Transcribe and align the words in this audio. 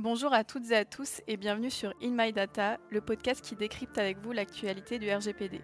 Bonjour 0.00 0.32
à 0.32 0.44
toutes 0.44 0.70
et 0.70 0.76
à 0.76 0.84
tous 0.84 1.22
et 1.26 1.36
bienvenue 1.36 1.72
sur 1.72 1.92
In 2.00 2.10
My 2.12 2.32
Data, 2.32 2.78
le 2.88 3.00
podcast 3.00 3.40
qui 3.44 3.56
décrypte 3.56 3.98
avec 3.98 4.18
vous 4.18 4.30
l'actualité 4.30 5.00
du 5.00 5.12
RGPD. 5.12 5.60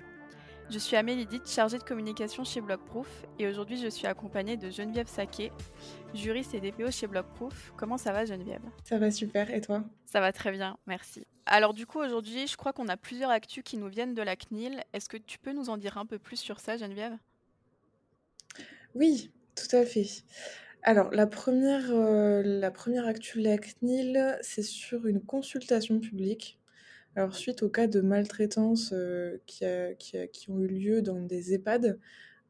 Je 0.71 0.79
suis 0.81 0.97
Amélie 0.97 1.25
Ditt, 1.25 1.49
chargée 1.49 1.79
de 1.79 1.85
communication 1.85 2.43
chez 2.43 2.61
Blockproof 2.61 3.27
et 3.39 3.47
aujourd'hui 3.47 3.81
je 3.81 3.87
suis 3.87 4.09
accompagnée 4.09 4.57
de 4.57 4.71
Geneviève 4.71 5.07
Saquet, 5.07 5.53
juriste 6.15 6.53
et 6.53 6.61
DPO 6.61 6.91
chez 6.91 7.07
Blockproof. 7.07 7.73
Comment 7.77 7.97
ça 7.97 8.11
va 8.11 8.25
Geneviève? 8.25 8.65
Ça 8.83 8.99
va 8.99 9.13
super 9.13 9.55
et 9.55 9.61
toi? 9.61 9.85
Ça 10.05 10.19
va 10.19 10.33
très 10.33 10.51
bien, 10.51 10.79
merci. 10.89 11.25
Alors 11.47 11.73
du 11.73 11.87
coup 11.87 12.01
aujourd'hui 12.01 12.49
je 12.49 12.57
crois 12.57 12.73
qu'on 12.73 12.89
a 12.89 12.97
plusieurs 12.97 13.31
actus 13.31 13.63
qui 13.63 13.77
nous 13.77 13.89
viennent 13.89 14.15
de 14.15 14.23
la 14.23 14.35
CNIL. 14.35 14.83
Est-ce 14.93 15.09
que 15.09 15.17
tu 15.17 15.39
peux 15.39 15.53
nous 15.53 15.71
en 15.71 15.77
dire 15.77 15.97
un 15.97 16.07
peu 16.07 16.19
plus 16.19 16.39
sur 16.39 16.59
ça 16.59 16.77
Geneviève? 16.77 17.17
Oui, 18.97 19.31
tout 19.55 19.77
à 19.77 19.87
fait. 19.87 20.09
Alors, 20.87 21.11
la 21.13 21.27
première, 21.27 21.91
euh, 21.93 22.43
la 22.45 22.71
première 22.71 23.07
actu 23.07 23.39
de 23.39 23.45
la 23.45 23.57
CNIL, 23.57 24.39
c'est 24.43 24.63
sur 24.63 25.07
une 25.07 25.23
consultation 25.23 25.99
publique. 25.99 26.59
Alors, 27.17 27.35
suite 27.35 27.63
au 27.63 27.71
cas 27.71 27.87
de 27.87 28.03
maltraitance 28.03 28.91
euh, 28.93 29.39
qui, 29.47 29.65
qui, 29.99 30.51
ont 30.51 30.61
eu 30.61 30.67
lieu 30.69 31.01
dans 31.01 31.23
des 31.23 31.55
EHPAD, 31.55 31.99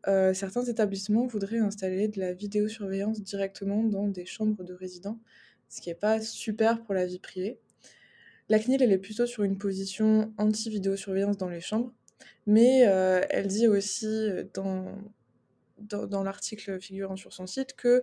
euh, 0.09 0.35
certains 0.35 0.65
établissements 0.65 1.27
voudraient 1.27 1.59
installer 1.59 2.09
de 2.09 2.19
la 2.19 2.33
vidéosurveillance 2.33 3.23
directement 3.23 3.85
dans 3.85 4.09
des 4.09 4.27
chambres 4.27 4.65
de 4.65 4.75
résidents, 4.75 5.21
ce 5.69 5.81
qui 5.81 5.91
n'est 5.91 5.95
pas 5.95 6.21
super 6.21 6.83
pour 6.83 6.95
la 6.95 7.07
vie 7.07 7.21
privée. 7.21 7.61
La 8.49 8.59
CNIL, 8.59 8.83
elle 8.83 8.93
est 8.93 8.99
plutôt 8.99 9.27
sur 9.27 9.45
une 9.45 9.59
position 9.59 10.35
anti-vidéosurveillance 10.39 11.37
dans 11.37 11.49
les 11.49 11.61
chambres, 11.61 11.93
mais 12.47 12.81
elle 13.31 13.47
dit 13.47 13.69
aussi 13.69 14.29
dans, 14.55 14.87
dans, 15.79 16.23
l'article 16.23 16.81
figurant 16.81 17.17
sur 17.17 17.33
son 17.33 17.47
site 17.47 17.75
que 17.75 18.03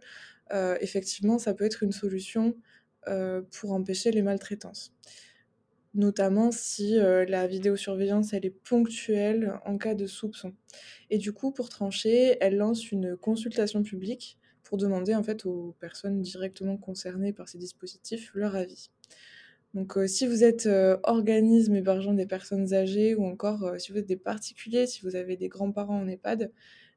euh, 0.52 0.78
effectivement 0.82 1.38
ça 1.40 1.54
peut 1.54 1.66
être 1.66 1.84
une 1.84 1.92
solution 1.92 2.56
euh, 3.08 3.42
pour 3.52 3.72
empêcher 3.74 4.12
les 4.12 4.22
maltraitances. 4.22 4.94
Notamment 5.94 6.52
si 6.52 6.98
euh, 6.98 7.26
la 7.26 7.48
vidéosurveillance 7.48 8.34
elle 8.34 8.46
est 8.46 8.50
ponctuelle 8.50 9.54
en 9.66 9.78
cas 9.78 9.94
de 9.94 10.08
soupçon. 10.08 10.54
Et 11.10 11.18
du 11.18 11.34
coup, 11.34 11.52
pour 11.52 11.68
trancher, 11.68 12.38
elle 12.40 12.56
lance 12.58 12.92
une 12.92 13.18
consultation 13.18 13.84
publique 13.84 14.38
pour 14.64 14.78
demander 14.78 15.16
en 15.16 15.24
fait 15.24 15.46
aux 15.46 15.76
personnes 15.80 16.22
directement 16.22 16.78
concernées 16.78 17.34
par 17.34 17.50
ces 17.50 17.58
dispositifs 17.58 18.32
leur 18.34 18.56
avis. 18.56 18.90
Donc 19.74 19.98
si 20.08 20.28
vous 20.28 20.44
êtes 20.44 20.68
organisme 21.04 21.76
hébergeant 21.76 22.14
des 22.14 22.26
personnes 22.26 22.74
âgées 22.74 23.16
ou 23.16 23.26
encore 23.26 23.74
si 23.78 23.92
vous 23.92 23.98
êtes 23.98 24.06
des 24.06 24.18
particuliers, 24.18 24.86
si 24.86 25.02
vous 25.02 25.16
avez 25.16 25.38
des 25.38 25.48
grands-parents 25.48 26.00
en 26.02 26.08
EHPAD, 26.08 26.52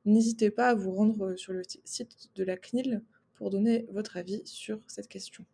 N'hésitez 0.04 0.50
pas 0.50 0.68
à 0.68 0.74
vous 0.74 0.92
rendre 0.92 1.30
euh, 1.30 1.36
sur 1.36 1.52
le 1.52 1.62
site 1.84 2.28
de 2.34 2.44
la 2.44 2.56
CNIL 2.56 3.02
pour 3.34 3.50
donner 3.50 3.86
votre 3.90 4.16
avis 4.16 4.42
sur 4.44 4.80
cette 4.86 5.08
question. 5.08 5.44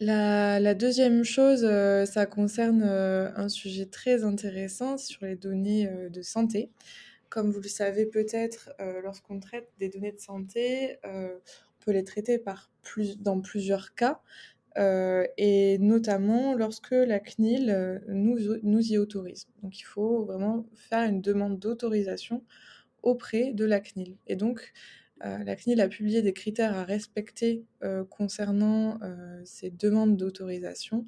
La, 0.00 0.74
deuxième 0.74 1.24
chose, 1.24 1.64
euh, 1.64 2.04
ça 2.04 2.26
concerne 2.26 2.82
euh, 2.82 3.30
un 3.36 3.48
sujet 3.48 3.86
très 3.86 4.24
intéressant 4.24 4.98
sur 4.98 5.24
les 5.24 5.36
données 5.36 5.88
de 6.10 6.22
santé. 6.22 6.70
Comme 7.28 7.50
vous 7.50 7.60
le 7.60 7.68
savez 7.68 8.06
peut-être, 8.06 8.70
lorsqu'on 9.02 9.40
traite 9.40 9.68
des 9.80 9.88
données 9.88 10.12
de 10.12 10.20
santé, 10.20 10.98
on 11.02 11.30
peut 11.80 11.90
les 11.90 12.04
traiter 12.04 12.40
dans 13.18 13.40
plusieurs 13.40 13.96
cas, 13.96 14.20
et 14.76 15.78
notamment 15.80 16.54
lorsque 16.54 16.92
la 16.92 17.18
CNIL 17.18 18.00
nous 18.06 18.92
y 18.92 18.98
autorise. 18.98 19.48
Donc 19.64 19.80
il 19.80 19.82
faut 19.82 20.24
vraiment 20.24 20.64
faire 20.76 21.08
une 21.08 21.20
demande 21.20 21.58
d'autorisation 21.58 22.44
auprès 23.04 23.52
de 23.52 23.64
la 23.64 23.80
CNIL. 23.80 24.16
Et 24.26 24.34
donc, 24.34 24.72
euh, 25.24 25.44
la 25.44 25.56
CNIL 25.56 25.80
a 25.80 25.88
publié 25.88 26.22
des 26.22 26.32
critères 26.32 26.76
à 26.76 26.84
respecter 26.84 27.64
euh, 27.82 28.04
concernant 28.04 28.98
euh, 29.02 29.40
ces 29.44 29.70
demandes 29.70 30.16
d'autorisation 30.16 31.06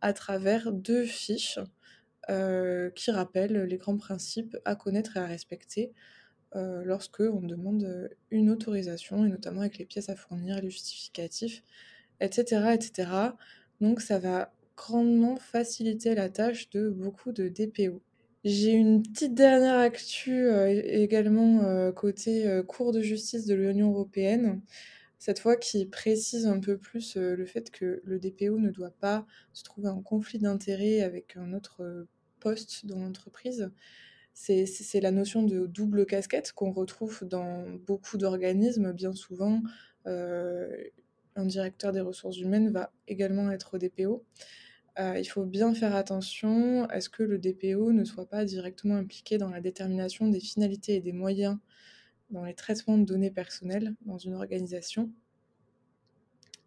à 0.00 0.12
travers 0.12 0.72
deux 0.72 1.04
fiches 1.04 1.58
qui 2.94 3.10
rappellent 3.10 3.62
les 3.62 3.78
grands 3.78 3.96
principes 3.96 4.54
à 4.66 4.76
connaître 4.76 5.16
et 5.16 5.20
à 5.20 5.24
respecter 5.24 5.94
lorsque 6.54 7.20
on 7.20 7.40
demande 7.40 8.10
une 8.30 8.50
autorisation, 8.50 9.24
et 9.24 9.30
notamment 9.30 9.62
avec 9.62 9.78
les 9.78 9.86
pièces 9.86 10.10
à 10.10 10.14
fournir, 10.14 10.60
les 10.60 10.68
justificatifs, 10.68 11.62
etc., 12.20 12.74
etc. 12.74 13.10
Donc 13.80 14.02
ça 14.02 14.18
va 14.18 14.52
grandement 14.76 15.36
faciliter 15.36 16.14
la 16.14 16.28
tâche 16.28 16.68
de 16.68 16.90
beaucoup 16.90 17.32
de 17.32 17.48
DPO. 17.48 18.02
J'ai 18.44 18.70
une 18.70 19.02
petite 19.02 19.34
dernière 19.34 19.78
actu 19.78 20.46
euh, 20.46 20.68
également 20.68 21.64
euh, 21.64 21.90
côté 21.90 22.46
euh, 22.46 22.62
Cour 22.62 22.92
de 22.92 23.00
justice 23.00 23.46
de 23.46 23.54
l'Union 23.56 23.90
européenne, 23.90 24.62
cette 25.18 25.40
fois 25.40 25.56
qui 25.56 25.86
précise 25.86 26.46
un 26.46 26.60
peu 26.60 26.78
plus 26.78 27.16
le 27.16 27.44
fait 27.46 27.70
que 27.72 28.00
le 28.04 28.20
DPO 28.20 28.58
ne 28.60 28.70
doit 28.70 28.92
pas 29.00 29.26
se 29.52 29.64
trouver 29.64 29.88
en 29.88 30.02
conflit 30.02 30.38
d'intérêts 30.38 31.00
avec 31.00 31.36
un 31.36 31.52
autre 31.52 32.06
poste 32.38 32.86
dans 32.86 33.00
l'entreprise. 33.00 33.72
C'est 34.34 35.00
la 35.00 35.10
notion 35.10 35.42
de 35.42 35.66
double 35.66 36.06
casquette 36.06 36.52
qu'on 36.52 36.70
retrouve 36.70 37.24
dans 37.24 37.64
beaucoup 37.88 38.16
d'organismes. 38.16 38.92
Bien 38.92 39.12
souvent, 39.12 39.60
un 40.06 41.44
directeur 41.44 41.90
des 41.90 42.00
ressources 42.00 42.38
humaines 42.38 42.70
va 42.70 42.92
également 43.08 43.50
être 43.50 43.76
DPO. 43.76 44.24
Euh, 44.98 45.16
il 45.18 45.24
faut 45.24 45.44
bien 45.44 45.74
faire 45.74 45.94
attention 45.94 46.84
à 46.86 47.00
ce 47.00 47.08
que 47.08 47.22
le 47.22 47.38
DPO 47.38 47.92
ne 47.92 48.04
soit 48.04 48.28
pas 48.28 48.44
directement 48.44 48.96
impliqué 48.96 49.38
dans 49.38 49.48
la 49.48 49.60
détermination 49.60 50.26
des 50.26 50.40
finalités 50.40 50.96
et 50.96 51.00
des 51.00 51.12
moyens 51.12 51.58
dans 52.30 52.44
les 52.44 52.54
traitements 52.54 52.98
de 52.98 53.04
données 53.04 53.30
personnelles 53.30 53.94
dans 54.06 54.18
une 54.18 54.34
organisation? 54.34 55.10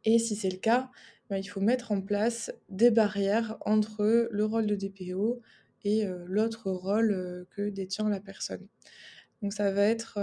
Et 0.05 0.17
si 0.17 0.35
c'est 0.35 0.49
le 0.49 0.57
cas, 0.57 0.89
ben, 1.29 1.37
il 1.37 1.45
faut 1.45 1.59
mettre 1.59 1.91
en 1.91 2.01
place 2.01 2.51
des 2.69 2.89
barrières 2.89 3.57
entre 3.61 4.29
le 4.31 4.45
rôle 4.45 4.65
de 4.65 4.75
DPO 4.75 5.41
et 5.83 6.05
euh, 6.05 6.23
l'autre 6.25 6.71
rôle 6.71 7.11
euh, 7.11 7.45
que 7.51 7.69
détient 7.69 8.07
la 8.09 8.21
personne. 8.21 8.65
Donc 9.41 9.51
ça 9.51 9.71
va 9.71 9.83
être 9.83 10.19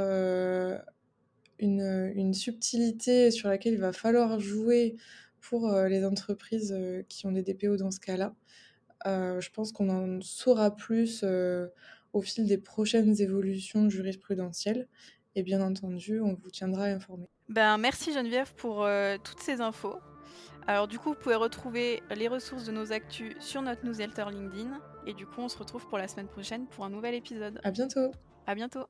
une, 1.59 2.13
une, 2.15 2.35
subtilité 2.35 3.33
sur 3.33 3.49
laquelle 3.49 3.75
il 3.75 3.81
va 3.81 3.93
falloir 3.93 4.39
jouer 4.39 4.95
pour 5.49 5.69
euh, 5.69 5.89
les 5.89 6.05
entreprises 6.05 6.75
euh, 6.77 7.03
qui 7.09 7.27
ont 7.27 7.33
des 7.33 7.43
DPO 7.43 7.77
dans 7.77 7.91
ce 7.91 8.01
cas-là. 8.01 8.35
Euh, 9.07 9.41
je 9.41 9.51
pense 9.51 9.73
qu'on 9.73 9.89
en 9.89 10.21
saura 10.21 10.75
plus 10.75 11.25
au 12.13 12.21
fil 12.21 12.47
des 12.47 12.59
prochaines 12.59 13.21
évolutions 13.21 13.89
jurisprudentielles. 13.89 14.89
Et 15.35 15.43
bien 15.43 15.61
entendu, 15.61 16.21
on 16.21 16.35
vous 16.35 16.51
tiendra 16.51 16.87
informé. 16.87 17.29
Ben, 17.49 17.79
merci 17.79 18.13
Geneviève 18.13 18.55
pour 18.55 18.89
toutes 19.23 19.41
ces 19.41 19.61
infos. 19.61 19.97
Alors 20.67 20.89
du 20.89 20.99
coup, 20.99 21.11
vous 21.11 21.15
pouvez 21.15 21.37
retrouver 21.37 22.03
les 22.15 22.27
ressources 22.27 22.65
de 22.65 22.73
nos 22.73 22.93
actus 22.93 23.37
sur 23.39 23.63
notre 23.63 23.85
newsletter 23.85 24.25
LinkedIn. 24.31 24.81
Et 25.07 25.15
du 25.15 25.27
coup, 25.27 25.41
on 25.41 25.49
se 25.49 25.57
retrouve 25.57 25.87
pour 25.87 25.97
la 25.97 26.09
semaine 26.09 26.29
prochaine 26.29 26.67
pour 26.67 26.85
un 26.85 26.91
nouvel 26.91 27.15
épisode. 27.15 27.61
À 27.63 27.71
bientôt. 27.71 28.11
À 28.47 28.55
bientôt. 28.55 28.85